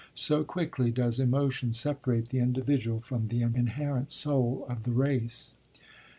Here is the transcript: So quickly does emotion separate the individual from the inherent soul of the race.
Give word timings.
So 0.15 0.43
quickly 0.43 0.89
does 0.89 1.19
emotion 1.19 1.71
separate 1.71 2.29
the 2.29 2.39
individual 2.39 3.01
from 3.01 3.27
the 3.27 3.43
inherent 3.43 4.09
soul 4.09 4.65
of 4.67 4.81
the 4.81 4.93
race. 4.93 5.53